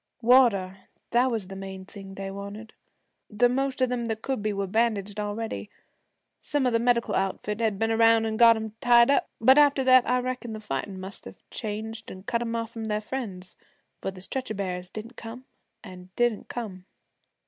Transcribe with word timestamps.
Water, 0.23 0.85
that 1.11 1.29
was 1.29 1.45
the 1.45 1.55
main 1.55 1.85
thing 1.85 2.15
they 2.15 2.31
wanted. 2.31 2.73
The 3.29 3.47
most 3.47 3.81
of 3.81 3.91
'em 3.91 4.05
that 4.05 4.23
could 4.23 4.41
be 4.41 4.51
were 4.51 4.65
bandaged 4.65 5.19
already. 5.19 5.69
Some 6.39 6.65
of 6.65 6.73
the 6.73 6.79
medical 6.79 7.13
outfit 7.13 7.59
had 7.59 7.77
been 7.77 7.91
around 7.91 8.25
an' 8.25 8.35
got 8.37 8.55
'em 8.55 8.73
tied 8.81 9.11
up, 9.11 9.29
but 9.39 9.59
after 9.59 9.83
that, 9.83 10.09
I 10.09 10.17
reckon 10.19 10.53
the 10.53 10.59
fightin' 10.59 10.99
must 10.99 11.27
of 11.27 11.35
changed 11.51 12.09
an' 12.09 12.23
cut 12.23 12.41
'em 12.41 12.55
off 12.55 12.71
from 12.71 12.85
their 12.85 12.99
friends, 12.99 13.55
for 14.01 14.09
the 14.09 14.21
stretcher 14.21 14.55
bearers 14.55 14.89
didn't 14.89 15.17
come, 15.17 15.45
an' 15.83 16.09
didn't 16.15 16.47
come. 16.47 16.87